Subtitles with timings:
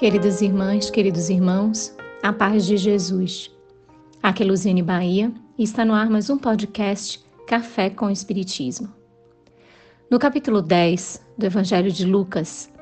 [0.00, 3.50] Queridas irmãs, queridos irmãos, a paz de Jesus.
[4.22, 8.88] Aqui é Luziane Bahia e está no ar mais um podcast Café com Espiritismo.
[10.10, 12.72] No capítulo 10 do Evangelho de Lucas,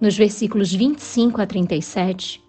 [0.00, 2.40] nos versículos 25 a 37,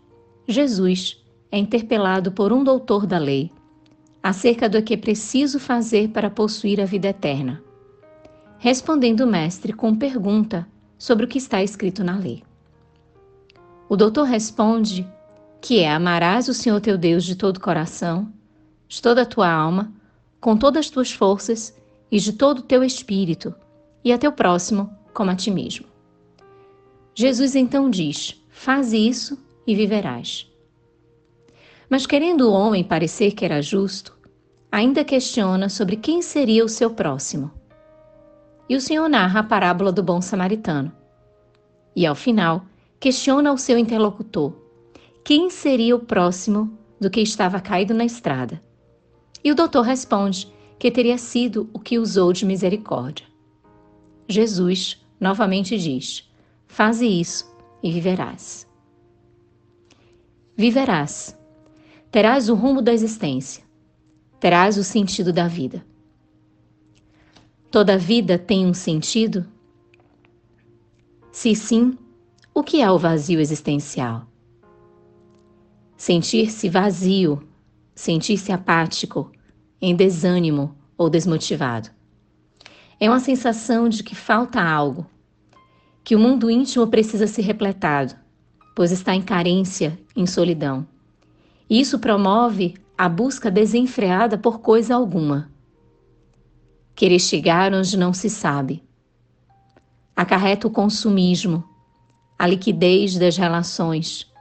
[0.47, 3.51] Jesus é interpelado por um doutor da lei
[4.21, 7.63] acerca do que é preciso fazer para possuir a vida eterna.
[8.59, 10.67] Respondendo o mestre com pergunta
[10.99, 12.46] sobre o que está escrito na lei.
[13.89, 15.07] O doutor responde
[15.61, 18.31] que é amarás o Senhor teu Deus de todo o coração,
[18.87, 19.91] de toda a tua alma,
[20.39, 21.75] com todas as tuas forças
[22.11, 23.55] e de todo o teu espírito,
[24.03, 25.85] e a teu próximo como a ti mesmo.
[27.15, 30.51] Jesus então diz: Faz isso e viverás.
[31.89, 34.15] Mas querendo o homem parecer que era justo,
[34.71, 37.51] ainda questiona sobre quem seria o seu próximo.
[38.69, 40.91] E o Senhor narra a parábola do bom samaritano.
[41.95, 42.65] E ao final,
[42.99, 44.53] questiona o seu interlocutor
[45.27, 48.61] quem seria o próximo do que estava caído na estrada.
[49.43, 53.25] E o doutor responde que teria sido o que usou de misericórdia.
[54.25, 56.31] Jesus novamente diz:
[56.65, 58.65] Faze isso e viverás.
[60.55, 61.37] Viverás.
[62.09, 63.65] Terás o rumo da existência.
[64.39, 65.85] Terás o sentido da vida.
[67.69, 69.45] Toda vida tem um sentido?
[71.33, 71.97] Se sim,
[72.57, 74.25] o que é o vazio existencial?
[75.95, 77.47] Sentir-se vazio,
[77.93, 79.31] sentir-se apático,
[79.79, 81.91] em desânimo ou desmotivado.
[82.99, 85.05] É uma sensação de que falta algo,
[86.03, 88.15] que o mundo íntimo precisa ser repletado,
[88.75, 90.87] pois está em carência, em solidão.
[91.69, 95.51] E isso promove a busca desenfreada por coisa alguma.
[96.95, 98.83] Querer chegar onde não se sabe.
[100.15, 101.63] Acarreta o consumismo,
[102.37, 104.31] a liquidez das relações,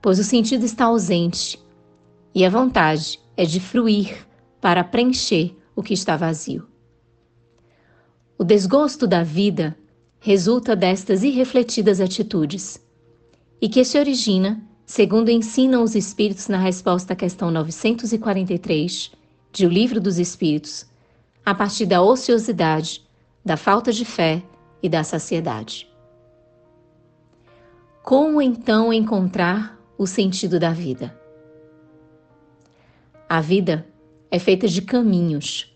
[0.00, 1.58] pois o sentido está ausente
[2.34, 4.26] e a vontade é de fruir
[4.60, 6.66] para preencher o que está vazio.
[8.38, 9.76] O desgosto da vida
[10.20, 12.82] resulta destas irrefletidas atitudes
[13.60, 19.12] e que se origina, segundo ensinam os Espíritos na resposta à questão 943
[19.52, 20.86] de O Livro dos Espíritos,
[21.44, 23.04] a partir da ociosidade,
[23.44, 24.42] da falta de fé
[24.82, 25.88] e da saciedade.
[28.04, 31.18] Como então encontrar o sentido da vida?
[33.26, 33.86] A vida
[34.30, 35.74] é feita de caminhos.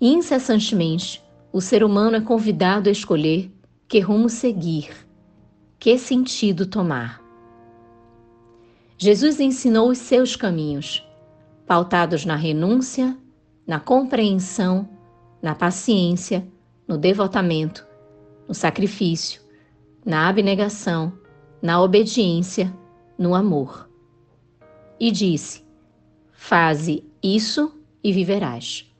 [0.00, 3.48] Incessantemente, o ser humano é convidado a escolher
[3.86, 4.90] que rumo seguir,
[5.78, 7.22] que sentido tomar.
[8.98, 11.08] Jesus ensinou os seus caminhos,
[11.64, 13.16] pautados na renúncia,
[13.64, 14.88] na compreensão,
[15.40, 16.44] na paciência,
[16.88, 17.86] no devotamento,
[18.48, 19.40] no sacrifício,
[20.04, 21.12] na abnegação,
[21.60, 22.72] na obediência,
[23.18, 23.88] no amor.
[24.98, 25.64] E disse:
[26.32, 27.72] Faze isso
[28.02, 28.90] e viverás.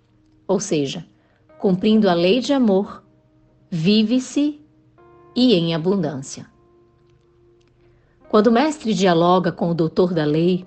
[0.48, 1.06] Ou seja,
[1.58, 3.02] cumprindo a lei de amor,
[3.70, 4.60] vive-se
[5.34, 6.46] e em abundância.
[8.28, 10.66] Quando o mestre dialoga com o doutor da lei,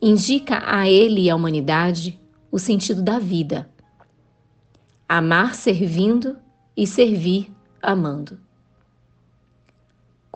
[0.00, 2.20] indica a ele e à humanidade
[2.50, 3.68] o sentido da vida.
[5.08, 6.36] Amar servindo
[6.76, 8.45] e servir amando.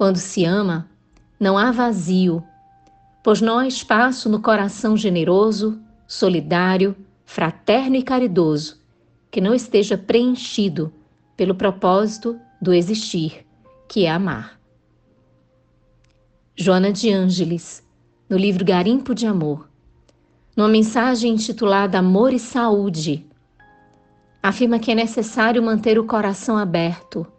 [0.01, 0.89] Quando se ama,
[1.39, 2.43] não há vazio,
[3.23, 5.79] pois não há espaço no coração generoso,
[6.09, 6.97] solidário,
[7.27, 8.81] fraterno e caridoso
[9.31, 10.91] que não esteja preenchido
[11.37, 13.47] pelo propósito do existir,
[13.87, 14.59] que é amar.
[16.57, 17.87] Joana de Ângeles,
[18.27, 19.69] no livro Garimpo de Amor,
[20.57, 23.27] numa mensagem intitulada Amor e Saúde,
[24.43, 27.31] afirma que é necessário manter o coração aberto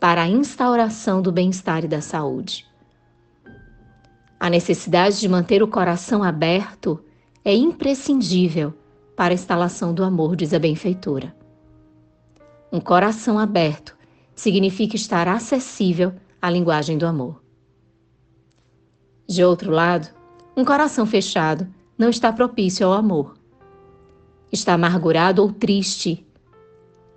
[0.00, 2.66] para a instauração do bem-estar e da saúde.
[4.40, 7.04] A necessidade de manter o coração aberto
[7.44, 8.72] é imprescindível
[9.14, 11.36] para a instalação do amor, diz a benfeitora.
[12.72, 13.94] Um coração aberto
[14.34, 17.42] significa estar acessível à linguagem do amor.
[19.28, 20.08] De outro lado,
[20.56, 21.68] um coração fechado
[21.98, 23.36] não está propício ao amor.
[24.50, 26.26] Está amargurado ou triste,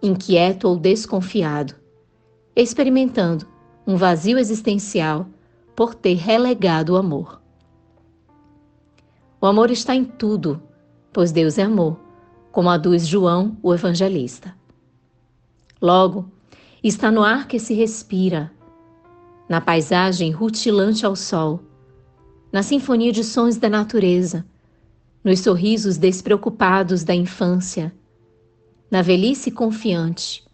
[0.01, 1.75] inquieto ou desconfiado,
[2.55, 3.47] experimentando
[3.85, 5.27] um vazio existencial
[5.75, 7.41] por ter relegado o amor.
[9.41, 10.61] O amor está em tudo,
[11.11, 11.99] pois Deus é amor,
[12.51, 14.55] como aduz João, o evangelista.
[15.81, 16.31] Logo,
[16.83, 18.51] está no ar que se respira,
[19.49, 21.59] na paisagem rutilante ao sol,
[22.51, 24.45] na sinfonia de sons da natureza,
[25.23, 27.93] nos sorrisos despreocupados da infância,
[28.89, 30.45] na velhice confiante,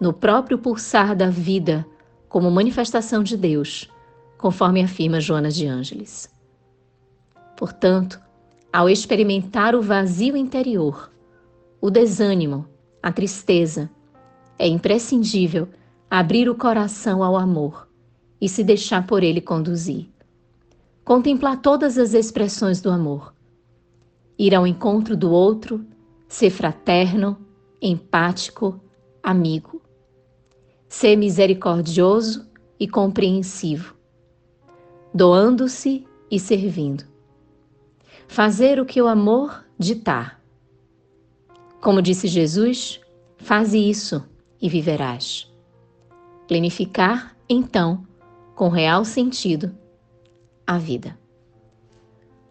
[0.00, 1.86] no próprio pulsar da vida
[2.28, 3.90] como manifestação de Deus,
[4.38, 6.30] conforme afirma Joana de Ângeles.
[7.56, 8.18] Portanto,
[8.72, 11.10] ao experimentar o vazio interior,
[11.80, 12.66] o desânimo,
[13.02, 13.90] a tristeza,
[14.58, 15.68] é imprescindível
[16.10, 17.88] abrir o coração ao amor
[18.40, 20.08] e se deixar por ele conduzir.
[21.04, 23.34] Contemplar todas as expressões do amor.
[24.38, 25.84] Ir ao encontro do outro,
[26.28, 27.36] ser fraterno,
[27.82, 28.80] empático,
[29.22, 29.79] amigo.
[30.90, 33.94] Ser misericordioso e compreensivo.
[35.14, 37.04] Doando-se e servindo.
[38.26, 40.42] Fazer o que o amor ditar.
[41.80, 43.00] Como disse Jesus,
[43.38, 44.24] faze isso
[44.60, 45.48] e viverás.
[46.48, 48.04] Planificar, então,
[48.56, 49.72] com real sentido,
[50.66, 51.16] a vida.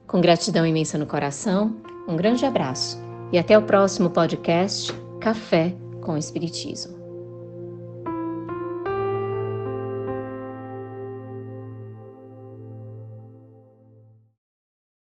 [0.08, 1.76] Com gratidão imensa no coração,
[2.08, 2.98] um grande abraço
[3.34, 6.99] e até o próximo podcast Café com Espiritismo.